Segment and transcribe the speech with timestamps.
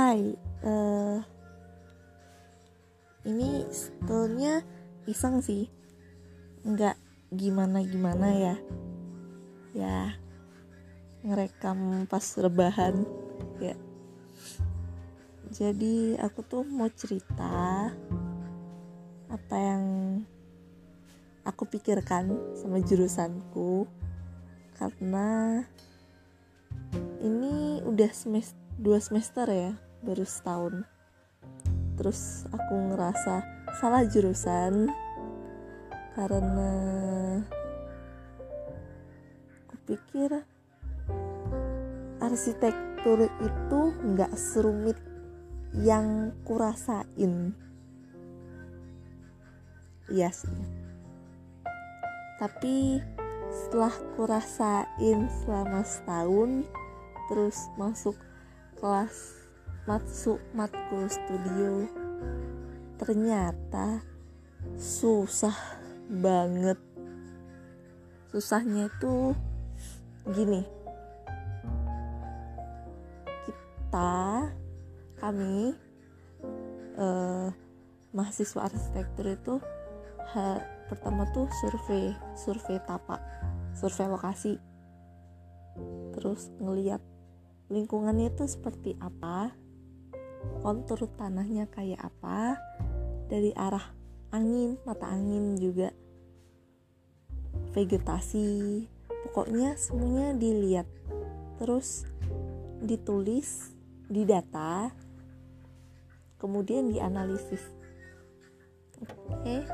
[0.00, 0.32] Hai,
[0.64, 1.20] uh,
[3.28, 4.64] ini sebetulnya
[5.04, 5.68] iseng sih,
[6.64, 6.96] nggak
[7.28, 8.56] gimana-gimana ya,
[9.76, 10.16] ya
[11.20, 13.04] ngerekam pas rebahan
[13.60, 13.76] ya.
[15.52, 17.92] Jadi aku tuh mau cerita
[19.28, 19.84] apa yang
[21.44, 23.84] aku pikirkan sama jurusanku.
[24.80, 25.60] Karena
[27.20, 30.84] ini udah semester dua semester ya baru setahun.
[32.00, 33.44] Terus aku ngerasa
[33.80, 34.88] salah jurusan
[36.16, 36.72] karena
[39.68, 40.42] aku pikir
[42.20, 44.96] arsitektur itu nggak serumit
[45.76, 47.54] yang kurasain.
[50.10, 50.60] Iya sih.
[52.40, 52.98] Tapi
[53.50, 56.64] setelah kurasain selama setahun
[57.30, 58.16] terus masuk
[58.80, 59.39] kelas
[59.90, 61.82] Matsu Matkul Studio.
[62.94, 63.98] Ternyata
[64.78, 65.58] susah
[66.06, 66.78] banget.
[68.30, 69.34] Susahnya itu
[70.30, 70.62] gini.
[73.42, 74.46] Kita
[75.18, 75.74] kami
[76.94, 77.48] eh,
[78.14, 79.58] mahasiswa arsitektur itu
[80.38, 83.18] ha, pertama tuh survei survei tapak
[83.74, 84.54] survei lokasi.
[86.14, 87.02] Terus ngeliat
[87.74, 89.50] lingkungannya itu seperti apa
[90.60, 92.60] kontur tanahnya kayak apa
[93.30, 93.84] dari arah
[94.30, 95.90] angin mata angin juga
[97.70, 98.84] vegetasi
[99.30, 100.88] pokoknya semuanya dilihat.
[101.60, 102.08] Terus
[102.80, 103.70] ditulis
[104.08, 104.90] didata
[106.40, 107.62] kemudian dianalisis.
[109.00, 109.64] Oke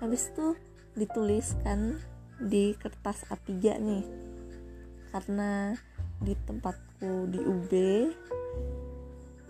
[0.00, 0.56] habis itu
[0.98, 2.00] dituliskan
[2.40, 4.04] di kertas A3 nih.
[5.14, 5.72] Karena
[6.18, 7.72] di tempatku di UB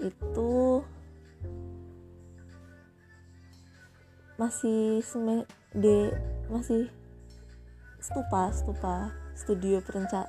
[0.04, 0.84] itu
[4.34, 5.46] masih seme
[6.50, 6.90] masih
[8.02, 10.28] stupa stupa studio perenca,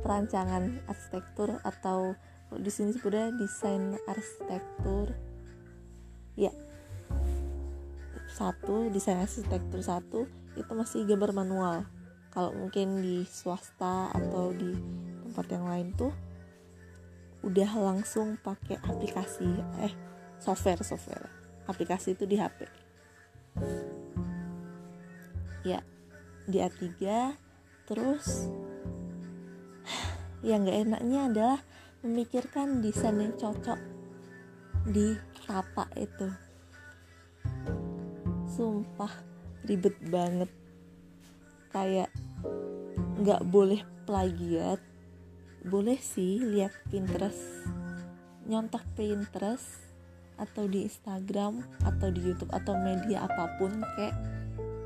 [0.00, 2.14] perancangan arsitektur atau
[2.54, 5.12] di sini sebutnya desain arsitektur.
[6.38, 6.52] Ya.
[8.30, 11.76] Satu desain arsitektur satu itu masih gambar manual.
[12.30, 14.76] Kalau mungkin di swasta atau di
[15.24, 16.12] tempat yang lain tuh
[17.46, 19.46] udah langsung pakai aplikasi
[19.80, 19.94] eh
[20.42, 21.30] software software.
[21.70, 22.66] Aplikasi itu di HP
[25.66, 25.82] ya
[26.46, 26.86] di A3
[27.90, 28.46] terus
[30.46, 31.58] yang gak enaknya adalah
[32.06, 33.80] memikirkan desain yang cocok
[34.86, 36.30] di tapak itu.
[38.46, 39.10] Sumpah
[39.66, 40.50] ribet banget.
[41.74, 42.14] Kayak
[43.18, 44.78] nggak boleh plagiat
[45.66, 47.66] boleh sih lihat Pinterest
[48.46, 49.82] nyontoh Pinterest
[50.38, 54.14] atau di Instagram atau di YouTube atau media apa pun kayak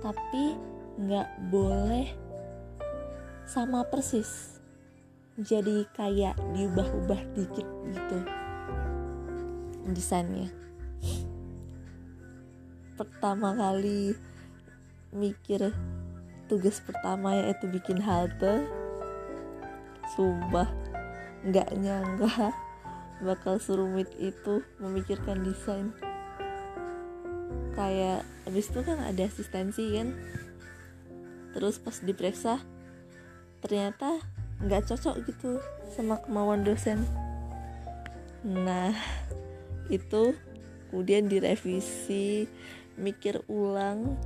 [0.01, 0.57] tapi
[0.97, 2.09] nggak boleh
[3.45, 4.57] sama persis.
[5.41, 8.19] Jadi kayak diubah-ubah dikit gitu
[9.91, 10.49] desainnya.
[12.95, 14.15] Pertama kali
[15.11, 15.73] mikir
[16.47, 18.69] tugas pertama yaitu bikin halte
[20.15, 20.69] sumpah.
[21.47, 22.53] Nggak nyangka
[23.21, 25.93] bakal serumit itu memikirkan desain.
[27.77, 30.17] Kayak abis itu kan ada asistensi kan.
[31.57, 32.61] Terus pas diperiksa
[33.61, 34.21] ternyata
[34.61, 35.61] nggak cocok gitu
[35.93, 37.05] sama kemauan dosen.
[38.45, 38.93] Nah
[39.93, 40.37] itu
[40.89, 42.49] kemudian direvisi
[43.01, 44.17] mikir ulang.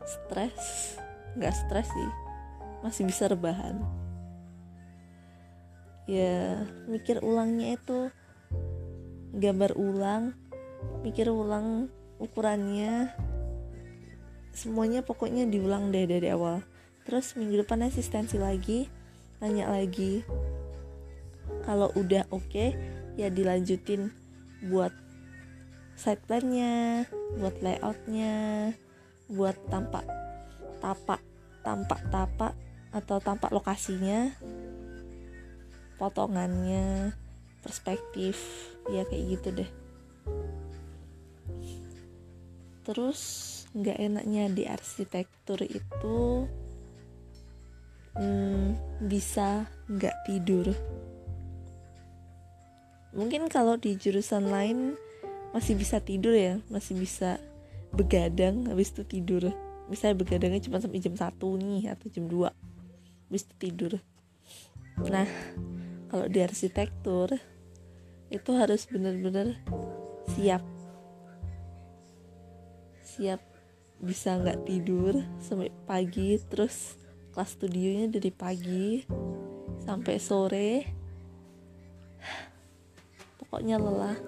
[0.00, 0.96] Stres.
[1.38, 2.10] Nggak stres sih.
[2.82, 3.99] Masih bisa rebahan
[6.10, 8.10] ya mikir ulangnya itu
[9.30, 10.34] gambar ulang
[11.06, 11.86] mikir ulang
[12.18, 13.14] ukurannya.
[14.50, 16.66] Semuanya pokoknya diulang deh dari awal.
[17.06, 18.90] Terus minggu depan asistensi lagi
[19.38, 20.26] nanya lagi.
[21.64, 22.74] Kalau udah oke okay,
[23.14, 24.10] ya dilanjutin
[24.68, 24.92] buat
[25.96, 27.04] side plan-nya
[27.36, 28.34] buat layoutnya
[29.28, 30.04] buat tampak
[30.80, 31.20] tapak
[31.60, 32.52] tampak tapak
[32.90, 34.32] atau tampak lokasinya
[36.00, 37.12] potongannya
[37.60, 38.40] perspektif
[38.88, 39.70] ya kayak gitu deh.
[42.88, 43.20] Terus
[43.76, 46.48] nggak enaknya di arsitektur itu
[48.16, 50.72] hmm, bisa nggak tidur.
[53.12, 54.96] Mungkin kalau di jurusan lain
[55.50, 57.36] masih bisa tidur ya masih bisa
[57.92, 59.52] begadang habis itu tidur.
[59.90, 62.48] Misalnya begadangnya cuma sampai jam satu nih atau jam 2
[63.28, 63.92] habis itu tidur.
[65.06, 65.26] Nah
[66.10, 67.38] kalau di arsitektur
[68.34, 69.62] itu harus bener-bener
[70.34, 70.62] siap.
[73.06, 73.38] Siap
[74.02, 76.98] bisa nggak tidur sampai pagi terus
[77.30, 79.06] kelas studionya dari pagi
[79.86, 80.72] sampai sore.
[83.38, 84.18] Pokoknya lelah.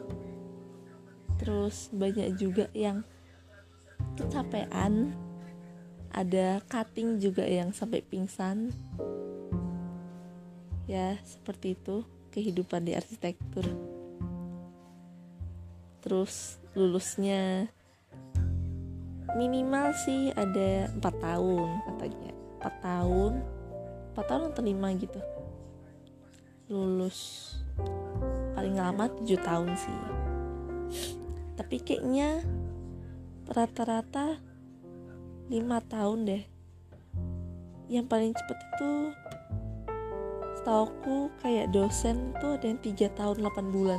[1.42, 3.02] Terus banyak juga yang
[4.14, 5.18] kecapean.
[6.12, 8.70] Ada cutting juga yang sampai pingsan
[10.92, 12.04] ya seperti itu
[12.36, 13.64] kehidupan di arsitektur.
[16.04, 17.72] Terus lulusnya
[19.32, 22.32] minimal sih ada empat tahun katanya.
[22.60, 23.32] Empat tahun
[24.12, 25.20] empat tahun atau lima gitu.
[26.68, 27.52] Lulus
[28.52, 30.00] paling lama tujuh tahun sih.
[31.56, 32.44] Tapi kayaknya
[33.48, 34.36] rata-rata
[35.48, 36.44] lima tahun deh.
[37.88, 38.92] Yang paling cepet itu
[40.62, 43.98] setauku kayak dosen tuh ada yang tiga tahun 8 bulan.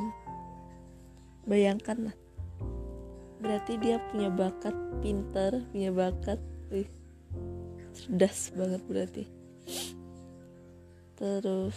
[1.44, 2.16] Bayangkan lah.
[3.44, 4.72] Berarti dia punya bakat
[5.04, 6.40] pinter punya bakat
[6.72, 6.88] wih
[7.92, 9.24] cerdas banget berarti.
[11.20, 11.76] Terus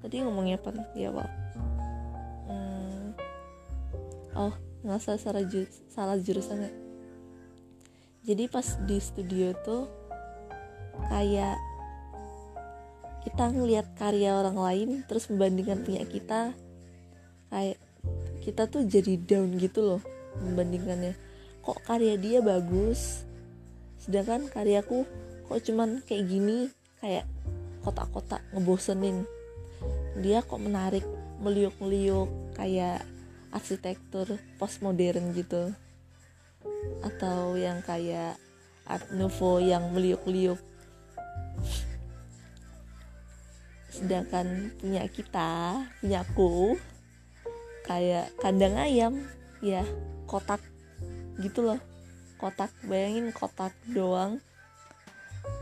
[0.00, 0.72] tadi ngomongnya apa?
[0.96, 1.28] Ya pak
[2.48, 3.04] hmm,
[4.32, 6.72] oh nggak salah salah, ju salah jurusan ya.
[8.32, 9.84] Jadi pas di studio tuh
[11.12, 11.73] kayak
[13.24, 16.52] kita ngelihat karya orang lain terus membandingkan punya kita
[17.48, 17.80] kayak
[18.44, 20.02] kita tuh jadi down gitu loh
[20.44, 21.16] membandingkannya.
[21.64, 23.24] Kok karya dia bagus
[24.04, 25.08] sedangkan karyaku
[25.48, 26.68] kok cuman kayak gini
[27.00, 27.24] kayak
[27.80, 29.24] kotak-kotak ngebosenin.
[30.20, 31.04] Dia kok menarik
[31.40, 33.00] meliuk-meliuk kayak
[33.48, 35.72] arsitektur postmodern gitu.
[37.00, 38.36] Atau yang kayak
[38.84, 40.60] art nouveau yang meliuk-liuk
[43.94, 46.74] sedangkan punya kita punya aku
[47.86, 49.22] kayak kandang ayam
[49.62, 49.86] ya
[50.26, 50.58] kotak
[51.38, 51.80] gitu loh.
[52.42, 54.42] Kotak bayangin kotak doang.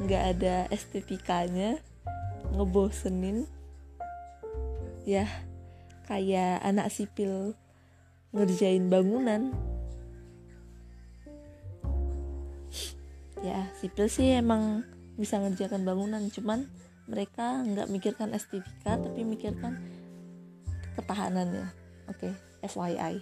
[0.01, 1.77] Nggak ada estetikanya
[2.57, 3.45] ngebosenin.
[5.05, 5.29] Ya
[6.09, 7.53] kayak anak sipil
[8.33, 9.53] ngerjain bangunan.
[13.45, 14.87] Ya sipil sih emang
[15.21, 16.71] bisa ngerjakan bangunan cuman
[17.13, 19.77] mereka nggak mikirkan estetika tapi mikirkan
[20.97, 21.69] ketahanannya.
[22.09, 22.33] Oke okay,
[22.65, 23.21] FYI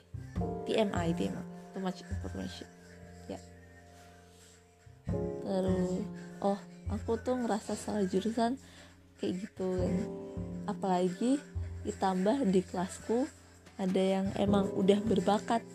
[0.70, 1.42] TMI TMI
[1.74, 2.70] too much information.
[3.26, 3.42] Ya.
[5.42, 6.06] Terus
[6.38, 8.54] oh aku tuh ngerasa salah jurusan
[9.18, 9.94] kayak gitu kan.
[10.70, 11.42] Apalagi
[11.82, 13.26] ditambah di kelasku
[13.80, 15.66] ada yang emang udah berbakat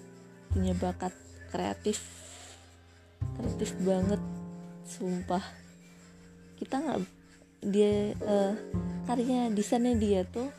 [0.56, 1.12] punya bakat
[1.52, 2.00] kreatif.
[3.36, 4.22] Kreatif banget
[4.88, 5.44] sumpah.
[6.56, 7.00] Kita nggak
[7.66, 8.54] dia uh,
[9.10, 10.50] karya desainnya dia tuh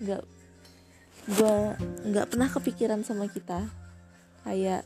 [0.00, 0.22] nggak
[1.30, 1.56] gue
[2.12, 3.64] nggak pernah kepikiran sama kita.
[4.44, 4.84] Kayak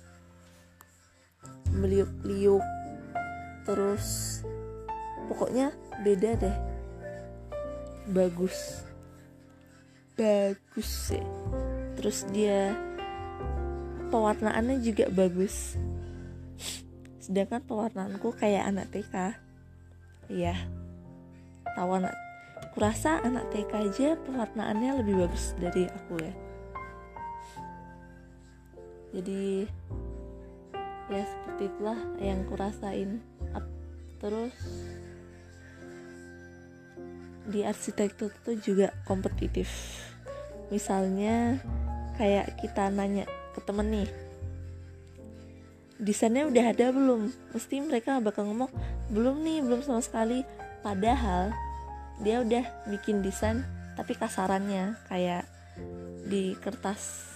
[1.74, 2.62] meliuk-liuk
[3.66, 4.40] terus
[5.30, 6.56] pokoknya beda deh.
[8.10, 8.86] Bagus.
[10.14, 11.24] Bagus sih.
[11.98, 12.74] Terus dia
[14.14, 15.74] pewarnaannya juga bagus.
[17.18, 19.44] Sedangkan pewarnaanku kayak anak TK
[20.32, 20.56] iya
[21.74, 22.14] tahu anak
[22.74, 26.34] kurasa anak TK aja pewarnaannya lebih bagus dari aku ya.
[29.14, 29.68] Jadi
[31.06, 33.22] ya seperti itulah yang kurasain.
[34.18, 34.56] Terus
[37.44, 39.68] di arsitektur itu juga kompetitif.
[40.72, 41.60] Misalnya
[42.18, 44.08] kayak kita nanya ke temen nih
[46.00, 47.30] desainnya udah ada belum?
[47.54, 48.70] Mesti mereka bakal ngomong
[49.14, 50.42] belum nih belum sama sekali
[50.84, 51.50] padahal
[52.20, 53.64] dia udah bikin desain
[53.96, 55.48] tapi kasarannya kayak
[56.28, 57.34] di kertas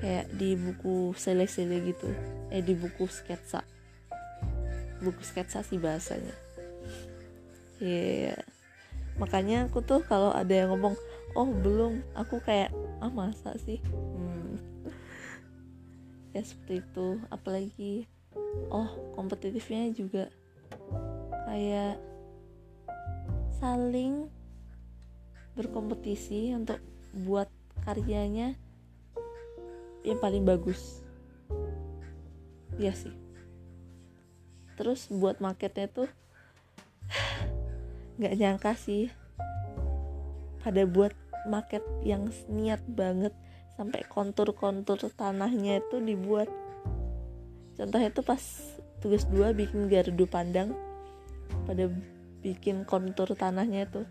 [0.00, 2.08] kayak di buku sele-sele gitu.
[2.52, 3.64] Eh di buku sketsa.
[5.00, 6.32] Buku sketsa sih bahasanya.
[7.76, 8.40] Ya yeah.
[9.20, 10.96] makanya aku tuh kalau ada yang ngomong
[11.36, 12.04] oh belum.
[12.16, 13.80] Aku kayak ah masa sih?
[13.84, 14.56] Hmm.
[16.32, 17.20] ya seperti itu.
[17.32, 18.08] Apalagi
[18.72, 20.28] oh kompetitifnya juga
[21.48, 21.96] kayak
[23.56, 24.28] saling
[25.56, 26.76] berkompetisi untuk
[27.16, 27.48] buat
[27.88, 28.52] karyanya
[30.04, 31.00] yang paling bagus.
[32.76, 33.16] Ya sih.
[34.76, 36.08] Terus buat marketnya tuh
[38.20, 39.08] nggak nyangka sih.
[40.60, 41.16] Pada buat
[41.48, 43.32] market yang niat banget
[43.80, 46.52] sampai kontur-kontur tanahnya itu dibuat.
[47.80, 48.42] Contohnya tuh pas
[49.00, 50.76] tugas dua bikin gardu pandang
[51.64, 51.88] pada
[52.46, 54.06] bikin kontur tanahnya tuh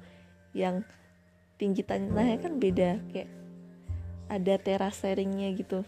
[0.52, 0.84] yang
[1.56, 3.32] tinggi tanahnya kan beda kayak
[4.28, 5.88] ada teras sharingnya gitu.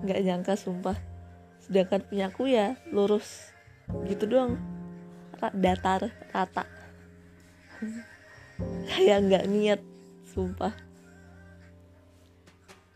[0.00, 0.96] Nggak nyangka sumpah.
[1.60, 3.52] Sedangkan punya aku ya lurus
[4.08, 4.56] gitu doang.
[5.52, 6.64] Datar rata.
[8.94, 9.80] Kayak nggak niat
[10.30, 10.70] sumpah.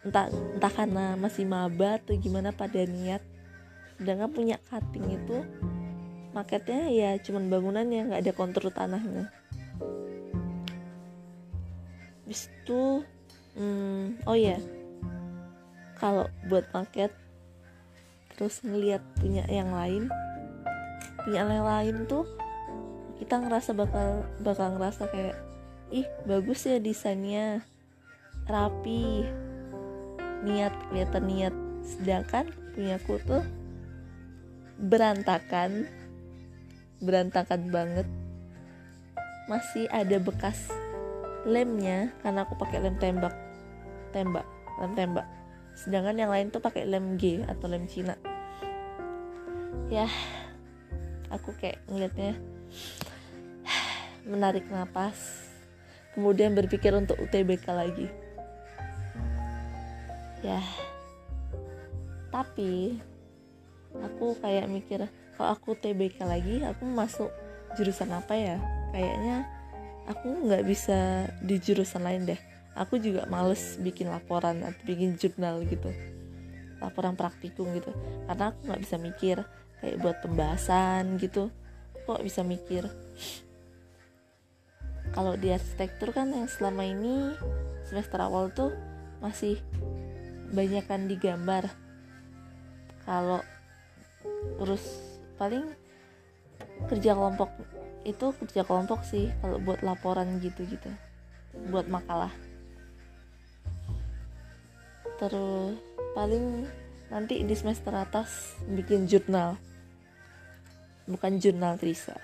[0.07, 3.19] Entah entah karena masih maba atau gimana pada niat.
[3.99, 5.43] Sedangkan punya cutting itu
[6.37, 9.33] marketnya ya cuman bangunan yang nggak ada kontur tanahnya.
[12.29, 13.01] Bis itu
[13.57, 14.61] hmm, oh ya
[15.97, 17.09] kalau buat market
[18.37, 20.13] terus ngelihat punya yang lain
[21.25, 22.29] punya yang lain tuh
[23.17, 25.41] kita ngerasa bakal bakal ngerasa kayak
[25.89, 27.65] ih bagus ya desainnya
[28.45, 29.25] rapi
[30.47, 31.55] niat kelihatan niat.
[31.87, 33.43] Sedangkan punya aku tuh
[34.77, 35.87] berantakan
[37.01, 38.09] berantakan banget.
[39.47, 40.71] Masih ada bekas
[41.47, 43.35] lemnya karena aku pakai lem tembak.
[44.11, 44.47] Tembak
[44.81, 45.27] lem tembak.
[45.77, 48.17] Sedangkan yang lain tuh pakai lem G atau lem Cina.
[49.93, 50.09] Ya
[51.31, 52.35] aku kayak ngeliatnya
[54.31, 55.47] menarik nafas
[56.17, 58.09] kemudian berpikir untuk UTBK lagi.
[60.43, 60.61] Ya
[62.35, 63.01] tapi
[63.97, 67.29] aku kayak mikir kalau aku TBK lagi aku masuk
[67.77, 68.57] jurusan apa ya?
[68.97, 69.45] Kayaknya
[70.09, 72.41] aku nggak bisa di jurusan lain deh.
[72.77, 75.93] Aku juga males bikin laporan atau bikin jurnal gitu.
[76.81, 77.93] Laporan praktikum gitu.
[78.29, 79.37] Karena aku nggak bisa mikir
[79.81, 81.53] kayak buat pembahasan gitu.
[82.09, 82.89] Kok bisa mikir?
[85.13, 87.33] Kalau di arsitektur kan yang selama ini
[87.89, 88.73] semester awal tuh
[89.25, 89.57] masih
[90.53, 91.73] banyakkan digambar.
[93.09, 93.41] Kalau
[94.61, 95.06] terus
[95.37, 95.65] paling
[96.89, 97.53] kerja kelompok
[98.07, 100.91] itu kerja kelompok sih kalau buat laporan gitu-gitu
[101.73, 102.33] buat makalah.
[105.17, 105.81] Terus
[106.13, 106.69] paling
[107.09, 109.57] nanti di semester atas bikin jurnal.
[111.09, 112.19] Bukan jurnal Trisa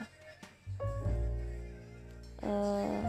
[2.43, 3.07] uh,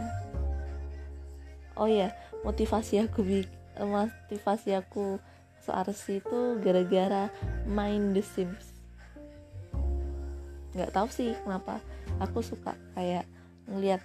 [1.76, 2.14] oh ya
[2.46, 3.20] motivasi aku
[3.78, 5.18] motivasi aku
[5.64, 7.32] arsi itu gara-gara
[7.64, 8.73] main The Sims
[10.74, 11.78] nggak tahu sih kenapa.
[12.18, 13.26] Aku suka kayak
[13.70, 14.02] ngeliat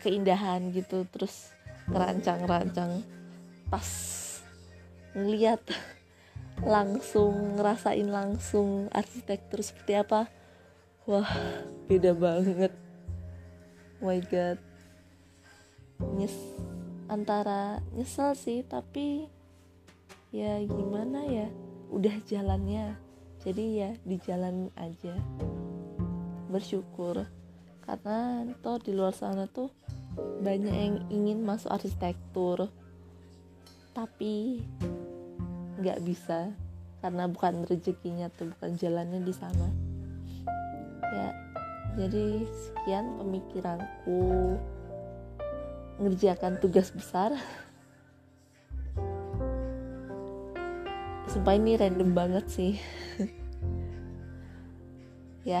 [0.00, 1.52] keindahan gitu terus
[1.88, 3.04] ngerancang-rancang.
[3.68, 3.88] Pas
[5.14, 5.60] ngeliat
[6.74, 10.26] langsung ngerasain langsung arsitektur seperti apa
[11.04, 11.28] wah
[11.86, 12.72] beda banget.
[14.00, 14.58] Oh my god.
[16.16, 16.34] Nyes
[17.08, 19.28] antara nyesel sih tapi
[20.32, 21.48] ya gimana ya
[21.92, 22.96] udah jalannya.
[23.44, 25.12] Jadi ya di jalan aja
[26.54, 27.26] bersyukur.
[27.82, 29.74] Karena toh di luar sana tuh
[30.14, 32.70] banyak yang ingin masuk arsitektur.
[33.90, 34.62] Tapi
[35.82, 36.54] nggak bisa
[37.02, 39.68] karena bukan rezekinya tuh bukan jalannya di sana.
[41.10, 41.28] Ya
[41.98, 44.54] jadi sekian pemikiranku.
[45.98, 47.34] Ngerjakan tugas besar.
[51.30, 52.74] Sumpah ini random banget sih.
[55.44, 55.60] Ya